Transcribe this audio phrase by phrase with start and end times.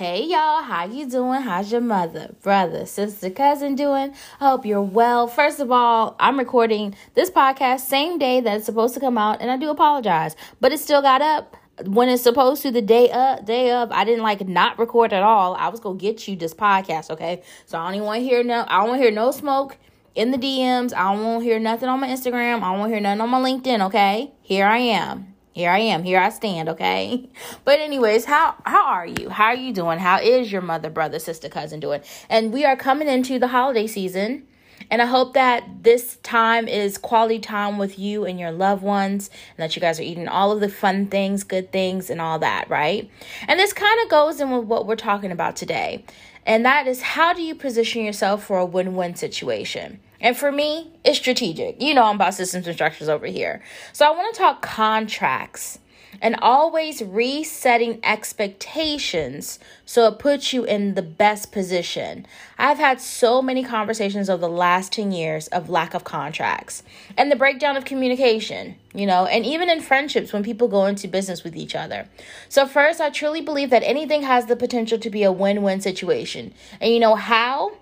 [0.00, 1.42] Hey y'all, how you doing?
[1.42, 4.14] How's your mother, brother, sister, cousin doing?
[4.40, 5.26] I hope you're well.
[5.26, 9.42] First of all, I'm recording this podcast same day that it's supposed to come out,
[9.42, 11.54] and I do apologize, but it still got up
[11.84, 13.92] when it's supposed to the day of day of.
[13.92, 15.54] I didn't like not record at all.
[15.56, 17.42] I was gonna get you this podcast okay?
[17.66, 19.76] So i don't even want to hear no i don't want to hear no smoke
[20.14, 22.62] in the dms i don't want hear nothing on my instagram.
[22.62, 24.32] I don't want hear nothing on my linkedin okay?
[24.40, 26.02] Here i am here i am.
[26.04, 27.28] Here i stand okay?
[27.64, 29.30] But anyways how how are you?
[29.30, 29.98] How are you doing?
[29.98, 32.02] How is your mother brother sister cousin doing?
[32.28, 34.46] And we are coming into the holiday season
[34.90, 39.30] and I hope that this time is quality time with you and your loved ones,
[39.56, 42.38] and that you guys are eating all of the fun things, good things, and all
[42.38, 43.10] that, right?
[43.46, 46.04] And this kind of goes in with what we're talking about today.
[46.46, 50.00] And that is how do you position yourself for a win win situation?
[50.20, 51.80] And for me, it's strategic.
[51.82, 53.62] You know, I'm about systems and structures over here.
[53.92, 55.79] So I want to talk contracts
[56.20, 62.26] and always resetting expectations so it puts you in the best position.
[62.58, 66.82] I've had so many conversations over the last 10 years of lack of contracts
[67.16, 71.08] and the breakdown of communication, you know, and even in friendships when people go into
[71.08, 72.08] business with each other.
[72.48, 75.80] So, first, I truly believe that anything has the potential to be a win win
[75.80, 76.52] situation.
[76.80, 77.72] And you know how?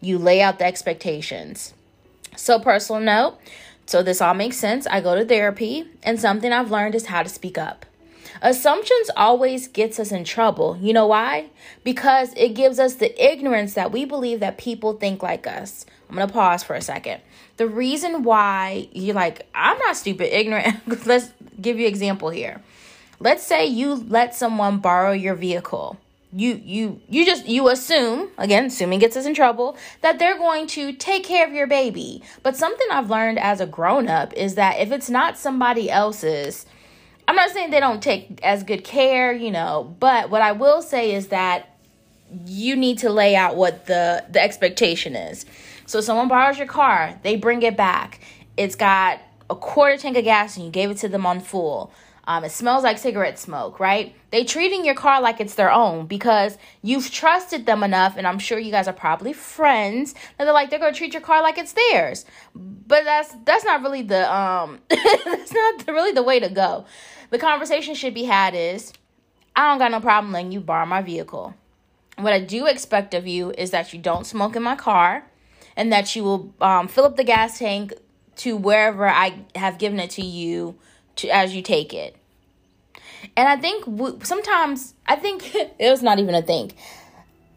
[0.00, 1.72] You lay out the expectations.
[2.36, 3.38] So, personal note
[3.86, 4.86] so this all makes sense.
[4.86, 7.86] I go to therapy, and something I've learned is how to speak up.
[8.42, 10.76] Assumptions always gets us in trouble.
[10.80, 11.50] You know why?
[11.82, 15.86] Because it gives us the ignorance that we believe that people think like us.
[16.08, 17.20] I'm going to pause for a second.
[17.56, 20.76] The reason why you're like, I'm not stupid, ignorant.
[21.06, 21.30] Let's
[21.60, 22.60] give you example here.
[23.20, 25.98] Let's say you let someone borrow your vehicle
[26.34, 30.66] you you you just you assume again assuming gets us in trouble that they're going
[30.66, 32.22] to take care of your baby.
[32.42, 36.66] But something i've learned as a grown up is that if it's not somebody else's
[37.28, 40.82] i'm not saying they don't take as good care you know but what i will
[40.82, 41.74] say is that
[42.46, 45.46] you need to lay out what the the expectation is.
[45.86, 48.20] So someone borrows your car they bring it back.
[48.56, 51.92] It's got a quarter tank of gas and you gave it to them on full
[52.26, 54.14] um, it smells like cigarette smoke, right?
[54.30, 58.38] They treating your car like it's their own because you've trusted them enough, and I'm
[58.38, 60.14] sure you guys are probably friends.
[60.38, 62.24] That they're like they're gonna treat your car like it's theirs,
[62.54, 66.86] but that's that's not really the um that's not really the way to go.
[67.30, 68.92] The conversation should be had is,
[69.54, 71.54] I don't got no problem letting you borrow my vehicle.
[72.16, 75.26] What I do expect of you is that you don't smoke in my car,
[75.76, 77.92] and that you will um, fill up the gas tank
[78.36, 80.76] to wherever I have given it to you
[81.16, 82.16] to as you take it.
[83.36, 86.72] And I think w- sometimes I think it was not even a thing.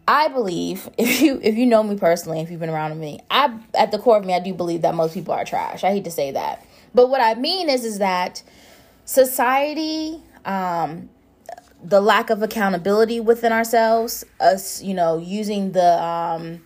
[0.07, 3.57] I believe if you if you know me personally, if you've been around me, I
[3.73, 5.83] at the core of me, I do believe that most people are trash.
[5.83, 8.43] I hate to say that, but what I mean is is that
[9.05, 11.09] society, um,
[11.83, 16.61] the lack of accountability within ourselves, us, you know, using the um,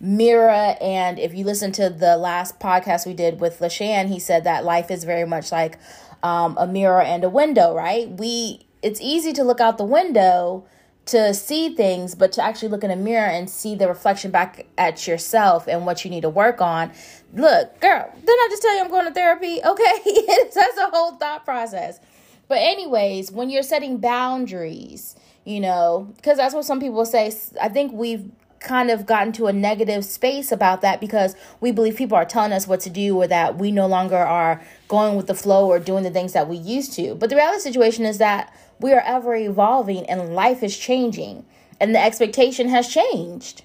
[0.00, 4.44] mirror, and if you listen to the last podcast we did with Lashan, he said
[4.44, 5.78] that life is very much like
[6.22, 8.10] um, a mirror and a window, right?
[8.10, 10.66] We it's easy to look out the window
[11.06, 14.66] to see things, but to actually look in a mirror and see the reflection back
[14.78, 16.92] at yourself and what you need to work on.
[17.34, 19.60] Look, girl, didn't I just tell you I'm going to therapy?
[19.66, 20.02] Okay,
[20.54, 22.00] that's a whole thought process.
[22.48, 27.32] But anyways, when you're setting boundaries, you know, because that's what some people say.
[27.60, 31.96] I think we've kind of gotten to a negative space about that because we believe
[31.96, 35.26] people are telling us what to do or that we no longer are going with
[35.26, 37.14] the flow or doing the things that we used to.
[37.14, 41.44] But the reality situation is that we are ever evolving and life is changing
[41.80, 43.64] and the expectation has changed.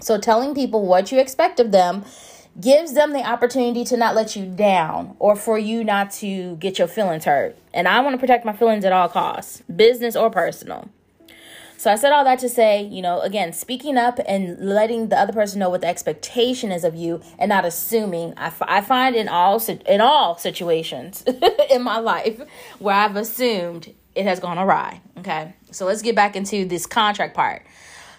[0.00, 2.04] So telling people what you expect of them
[2.60, 6.78] gives them the opportunity to not let you down or for you not to get
[6.78, 7.58] your feelings hurt.
[7.72, 10.88] And I want to protect my feelings at all costs, business or personal.
[11.76, 15.18] So I said all that to say, you know, again, speaking up and letting the
[15.18, 18.32] other person know what the expectation is of you and not assuming.
[18.36, 21.24] I, f- I find in all in all situations
[21.70, 22.40] in my life
[22.78, 25.00] where I've assumed it has gone awry.
[25.18, 27.62] Okay, so let's get back into this contract part.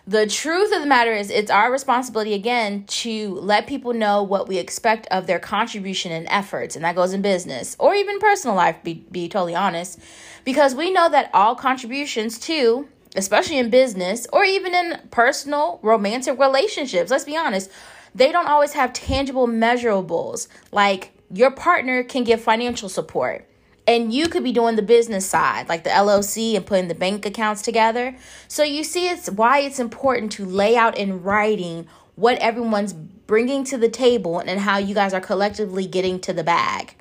[0.07, 4.47] The truth of the matter is, it's our responsibility again to let people know what
[4.47, 8.55] we expect of their contribution and efforts, and that goes in business or even personal
[8.55, 8.83] life.
[8.83, 9.99] Be be totally honest,
[10.43, 16.39] because we know that all contributions to especially in business or even in personal romantic
[16.39, 17.11] relationships.
[17.11, 17.69] Let's be honest.
[18.13, 20.47] they don't always have tangible measurables.
[20.71, 23.47] Like your partner can give financial support
[23.87, 27.25] and you could be doing the business side like the LLC and putting the bank
[27.25, 28.15] accounts together.
[28.47, 33.63] So you see it's why it's important to lay out in writing what everyone's bringing
[33.65, 36.95] to the table and how you guys are collectively getting to the bag.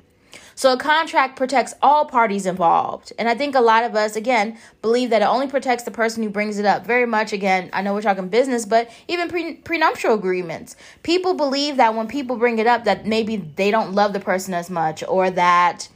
[0.55, 3.11] So a contract protects all parties involved.
[3.19, 6.23] And I think a lot of us, again, believe that it only protects the person
[6.23, 6.85] who brings it up.
[6.85, 10.77] Very much, again, I know we're talking business, but even pre- prenuptial agreements.
[11.03, 14.53] People believe that when people bring it up, that maybe they don't love the person
[14.53, 15.89] as much or that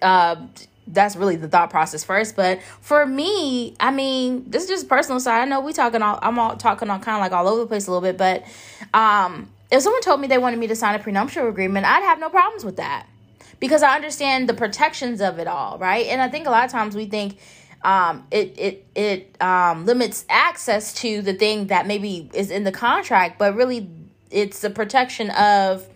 [0.00, 0.36] uh,
[0.86, 2.36] that's really the thought process first.
[2.36, 5.42] But for me, I mean, this is just personal side.
[5.42, 7.66] I know we talking all I'm all talking on kind of like all over the
[7.66, 8.44] place a little bit, but
[8.98, 12.18] um if someone told me they wanted me to sign a prenuptial agreement, I'd have
[12.18, 13.06] no problems with that.
[13.60, 16.06] Because I understand the protections of it all, right?
[16.06, 17.38] And I think a lot of times we think
[17.82, 22.72] um, it it it um, limits access to the thing that maybe is in the
[22.72, 23.88] contract, but really
[24.30, 25.86] it's the protection of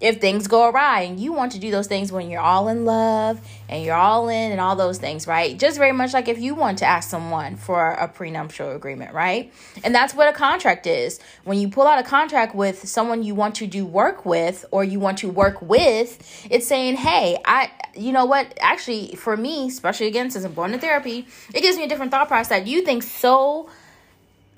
[0.00, 2.84] if things go awry and you want to do those things when you're all in
[2.84, 5.58] love and you're all in and all those things, right?
[5.58, 9.52] Just very much like if you want to ask someone for a prenuptial agreement, right?
[9.82, 11.18] And that's what a contract is.
[11.44, 14.84] When you pull out a contract with someone you want to do work with or
[14.84, 18.56] you want to work with, it's saying, hey, I, you know what?
[18.60, 22.12] Actually, for me, especially again, since I'm going to therapy, it gives me a different
[22.12, 23.68] thought process that you think so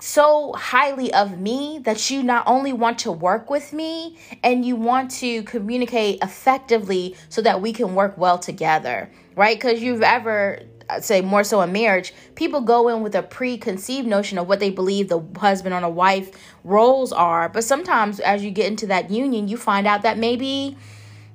[0.01, 4.75] so highly of me that you not only want to work with me and you
[4.75, 9.57] want to communicate effectively so that we can work well together, right?
[9.57, 10.59] Because you've ever
[10.89, 14.59] I'd say more so in marriage, people go in with a preconceived notion of what
[14.59, 16.31] they believe the husband or the wife
[16.65, 17.47] roles are.
[17.47, 20.77] But sometimes as you get into that union, you find out that maybe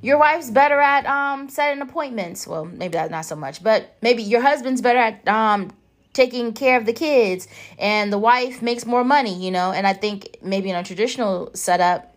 [0.02, 2.46] your wife's better at um setting appointments.
[2.46, 5.70] Well, maybe that's not so much, but maybe your husband's better at um
[6.16, 7.46] taking care of the kids
[7.78, 9.70] and the wife makes more money, you know.
[9.70, 12.16] And I think maybe in a traditional setup,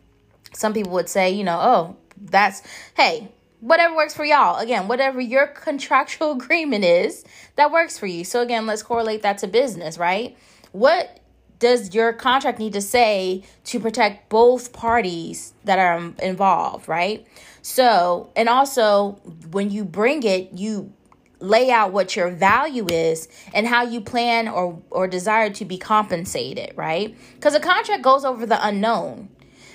[0.53, 2.63] some people would say, you know, oh, that's,
[2.95, 3.27] hey,
[3.59, 4.57] whatever works for y'all.
[4.57, 7.25] Again, whatever your contractual agreement is,
[7.57, 8.23] that works for you.
[8.23, 10.37] So again, let's correlate that to business, right?
[10.71, 11.19] What
[11.59, 17.27] does your contract need to say to protect both parties that are um, involved, right?
[17.61, 19.19] So, and also
[19.51, 20.93] when you bring it, you
[21.39, 25.77] lay out what your value is and how you plan or or desire to be
[25.77, 27.15] compensated, right?
[27.39, 29.29] Cuz a contract goes over the unknown.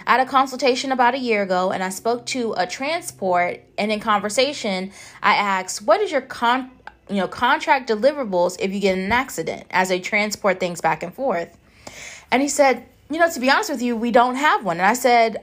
[0.07, 3.91] I had a consultation about a year ago and I spoke to a transport and
[3.91, 6.71] in conversation I asked, "What is your con
[7.09, 11.03] you know, contract deliverables if you get in an accident as they transport things back
[11.03, 11.57] and forth?"
[12.31, 14.87] And he said, "You know, to be honest with you, we don't have one." And
[14.87, 15.43] I said,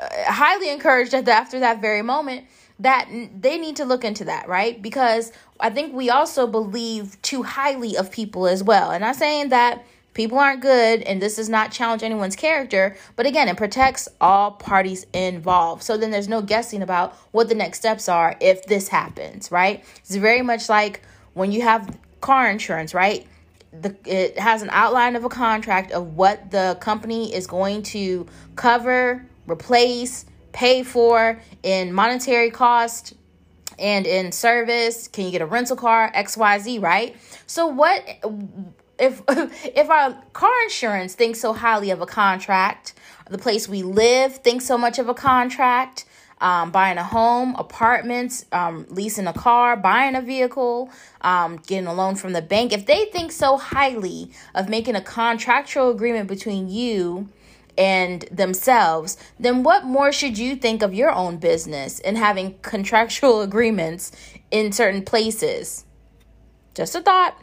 [0.00, 2.46] uh, highly encouraged after that very moment
[2.82, 3.08] that
[3.40, 4.80] they need to look into that, right?
[4.82, 8.90] Because I think we also believe too highly of people as well.
[8.90, 9.84] And I'm saying that
[10.14, 14.50] people aren't good and this does not challenge anyone's character, but again, it protects all
[14.50, 15.84] parties involved.
[15.84, 19.84] So then there's no guessing about what the next steps are if this happens, right?
[19.98, 21.02] It's very much like
[21.34, 23.26] when you have car insurance, right?
[23.72, 28.26] The, it has an outline of a contract of what the company is going to
[28.56, 33.14] cover, replace, pay for in monetary cost,
[33.78, 37.16] and in service can you get a rental car xyz right
[37.46, 38.04] so what
[38.98, 42.94] if if our car insurance thinks so highly of a contract
[43.30, 46.04] the place we live thinks so much of a contract
[46.42, 51.94] um, buying a home, apartments, um, leasing a car, buying a vehicle, um, getting a
[51.94, 52.72] loan from the bank.
[52.72, 57.28] If they think so highly of making a contractual agreement between you
[57.78, 63.40] and themselves, then what more should you think of your own business and having contractual
[63.48, 64.12] agreements
[64.50, 65.84] in certain places?
[66.74, 67.36] Just a thought.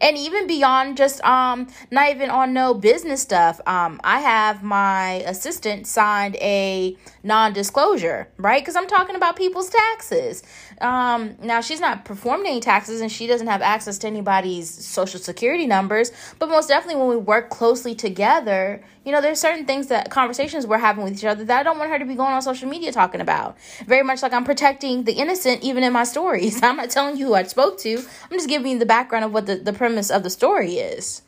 [0.00, 5.22] And even beyond just um not even on no business stuff um i have my
[5.26, 8.60] assistant signed a non-disclosure right?
[8.60, 10.42] Because i'm talking about people's taxes
[10.80, 15.18] um now she's not performing any taxes and she doesn't have access to anybody's social
[15.18, 19.86] security numbers but most definitely when we work closely together you know there's certain things
[19.86, 22.32] that conversations we're having with each other that i don't want her to be going
[22.32, 23.56] on social media talking about
[23.86, 27.26] very much like i'm protecting the innocent even in my stories i'm not telling you
[27.26, 30.10] who i spoke to i'm just giving you the background of what the, the premise
[30.10, 31.22] of the story is.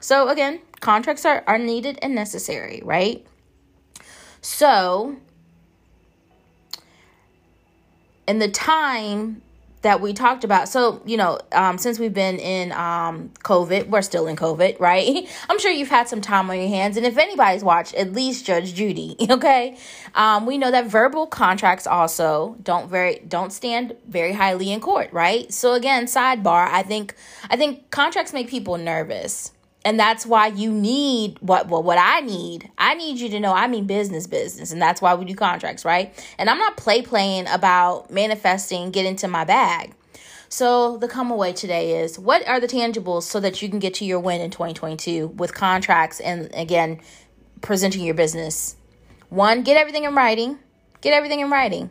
[0.00, 3.26] So, again, contracts are, are needed and necessary, right?
[4.42, 5.16] So,
[8.26, 9.42] in the time
[9.84, 10.66] that we talked about.
[10.66, 15.28] So, you know, um, since we've been in um, COVID, we're still in COVID, right?
[15.48, 16.96] I'm sure you've had some time on your hands.
[16.96, 19.76] And if anybody's watched, at least Judge Judy, okay?
[20.14, 25.12] Um, we know that verbal contracts also don't very don't stand very highly in court,
[25.12, 25.52] right?
[25.52, 27.14] So again, sidebar, I think
[27.50, 29.52] I think contracts make people nervous.
[29.84, 32.70] And that's why you need what well what I need.
[32.78, 35.84] I need you to know I mean business business and that's why we do contracts,
[35.84, 36.14] right?
[36.38, 39.94] And I'm not play playing about manifesting get into my bag.
[40.48, 43.94] So the come away today is what are the tangibles so that you can get
[43.94, 47.00] to your win in 2022 with contracts and again
[47.60, 48.76] presenting your business.
[49.28, 50.58] One, get everything in writing.
[51.00, 51.90] Get everything in writing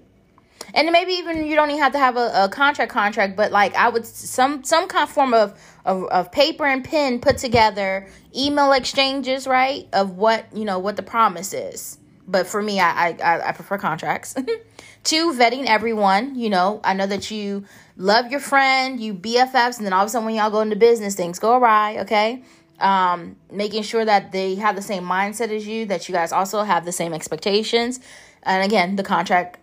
[0.73, 3.75] and maybe even you don't even have to have a, a contract contract but like
[3.75, 8.07] i would some some kind of form of, of of paper and pen put together
[8.35, 11.97] email exchanges right of what you know what the promise is.
[12.27, 14.35] But for me i i, I prefer contracts.
[15.03, 16.79] Two vetting everyone you know.
[16.83, 17.65] I know that you
[17.97, 20.75] love your friend you bffs and then all of a sudden when y'all go into
[20.75, 22.43] business things go awry okay?
[22.79, 26.63] Um, making sure that they have the same mindset as you that you guys also
[26.63, 27.99] have the same expectations.
[28.43, 29.59] And again the contract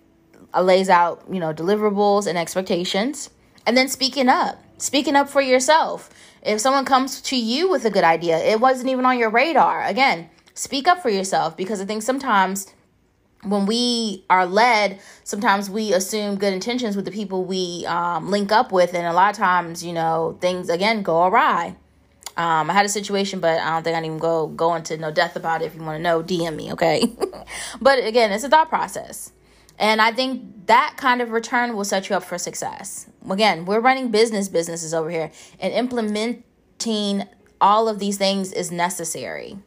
[0.59, 3.31] lays out, you know, deliverables and expectations.
[3.67, 6.11] And then speaking up, speaking up for yourself.
[6.43, 9.85] If someone comes to you with a good idea, it wasn't even on your radar.
[9.85, 12.73] Again, speak up for yourself because I think sometimes
[13.45, 18.53] when we are led, sometimes we assume good intentions with the people we um, link
[18.53, 21.77] up with, and a lot of times, you know, things again go awry.
[22.37, 25.11] Um, I had a situation, but I don't think I even go go into no
[25.11, 25.67] death about it.
[25.67, 27.13] If you want to know, DM me, okay?
[27.81, 29.33] but again, it's a thought process.
[29.79, 33.10] And I think that kind of return will set you up for success.
[33.29, 37.27] Again, we're running business businesses over here, and implementing
[37.61, 39.59] all of these things is necessary.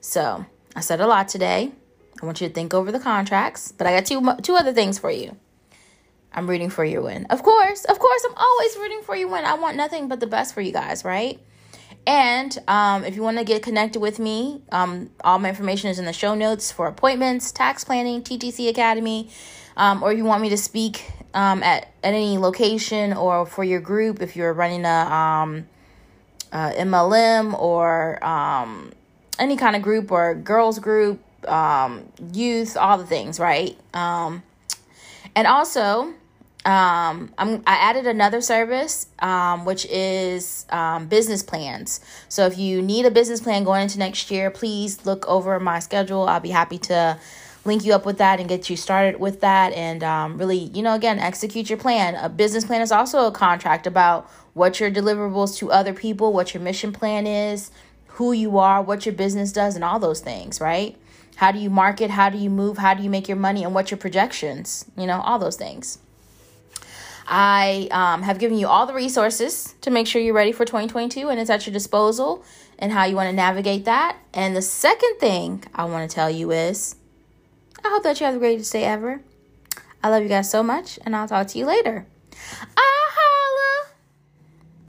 [0.00, 1.72] So, I said a lot today.
[2.20, 4.98] I want you to think over the contracts, but I got two two other things
[4.98, 5.36] for you.
[6.32, 7.24] I'm rooting for your win.
[7.26, 9.44] Of course, of course, I'm always rooting for you win.
[9.44, 11.40] I want nothing but the best for you guys, right?
[12.06, 15.98] And um, if you want to get connected with me, um, all my information is
[15.98, 19.30] in the show notes for appointments, tax planning, TTC Academy,
[19.76, 23.80] um, or you want me to speak um, at, at any location or for your
[23.80, 25.66] group, if you're running a, um,
[26.52, 28.92] a MLM or um,
[29.38, 33.76] any kind of group or girls group, um, youth, all the things, right?
[33.94, 34.42] Um,
[35.34, 36.14] and also,
[36.64, 42.00] um, I'm, I added another service, um, which is um, business plans.
[42.28, 45.78] So if you need a business plan going into next year, please look over my
[45.78, 46.28] schedule.
[46.28, 47.18] I'll be happy to
[47.66, 50.82] link you up with that and get you started with that and um, really, you
[50.82, 52.14] know, again, execute your plan.
[52.14, 56.54] A business plan is also a contract about what your deliverables to other people, what
[56.54, 57.70] your mission plan is,
[58.06, 60.96] who you are, what your business does, and all those things, right?
[61.36, 62.10] How do you market?
[62.10, 62.78] How do you move?
[62.78, 63.62] How do you make your money?
[63.62, 64.86] And what your projections?
[64.96, 65.98] You know, all those things.
[67.26, 71.28] I um, have given you all the resources to make sure you're ready for 2022
[71.28, 72.44] and it's at your disposal
[72.78, 74.16] and how you want to navigate that.
[74.32, 76.96] And the second thing I want to tell you is
[77.86, 79.20] I hope that you have the greatest day ever.
[80.02, 82.04] I love you guys so much and I'll talk to you later.
[82.76, 82.95] Ah!